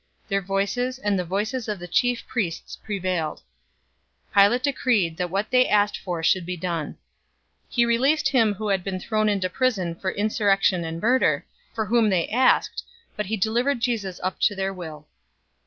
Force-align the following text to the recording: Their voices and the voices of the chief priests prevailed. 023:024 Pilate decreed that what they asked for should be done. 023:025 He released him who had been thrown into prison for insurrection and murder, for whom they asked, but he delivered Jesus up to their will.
Their 0.29 0.41
voices 0.41 0.97
and 0.97 1.19
the 1.19 1.23
voices 1.23 1.67
of 1.67 1.77
the 1.77 1.87
chief 1.87 2.25
priests 2.25 2.75
prevailed. 2.75 3.43
023:024 4.35 4.41
Pilate 4.41 4.63
decreed 4.63 5.17
that 5.17 5.29
what 5.29 5.51
they 5.51 5.67
asked 5.69 5.99
for 5.99 6.23
should 6.23 6.43
be 6.43 6.57
done. 6.57 6.95
023:025 7.67 7.67
He 7.69 7.85
released 7.85 8.29
him 8.29 8.53
who 8.55 8.69
had 8.69 8.83
been 8.83 8.99
thrown 8.99 9.29
into 9.29 9.47
prison 9.47 9.93
for 9.93 10.09
insurrection 10.09 10.83
and 10.83 10.99
murder, 10.99 11.45
for 11.75 11.85
whom 11.85 12.09
they 12.09 12.27
asked, 12.29 12.83
but 13.15 13.27
he 13.27 13.37
delivered 13.37 13.79
Jesus 13.79 14.19
up 14.23 14.39
to 14.39 14.55
their 14.55 14.73
will. 14.73 15.07